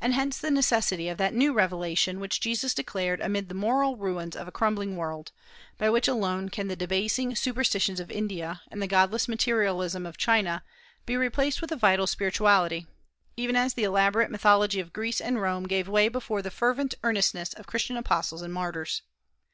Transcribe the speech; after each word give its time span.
And 0.00 0.14
hence 0.14 0.38
the 0.38 0.50
necessity 0.50 1.10
of 1.10 1.18
that 1.18 1.34
new 1.34 1.52
revelation 1.52 2.20
which 2.20 2.40
Jesus 2.40 2.72
declared 2.72 3.20
amid 3.20 3.50
the 3.50 3.54
moral 3.54 3.98
ruins 3.98 4.34
of 4.34 4.48
a 4.48 4.50
crumbling 4.50 4.96
world, 4.96 5.30
by 5.76 5.90
which 5.90 6.08
alone 6.08 6.48
can 6.48 6.68
the 6.68 6.74
debasing 6.74 7.36
superstitions 7.36 8.00
of 8.00 8.10
India 8.10 8.62
and 8.70 8.80
the 8.80 8.86
godless 8.86 9.28
materialism 9.28 10.06
of 10.06 10.16
China 10.16 10.64
be 11.04 11.18
replaced 11.18 11.60
with 11.60 11.70
a 11.70 11.76
vital 11.76 12.06
spirituality, 12.06 12.86
even 13.36 13.54
as 13.54 13.74
the 13.74 13.84
elaborate 13.84 14.30
mythology 14.30 14.80
of 14.80 14.94
Greece 14.94 15.20
and 15.20 15.38
Rome 15.38 15.64
gave 15.64 15.86
way 15.86 16.08
before 16.08 16.40
the 16.40 16.50
fervent 16.50 16.94
earnestness 17.04 17.52
of 17.52 17.66
Christian 17.66 17.98
apostles 17.98 18.40
and 18.40 18.54
martyrs. 18.54 19.02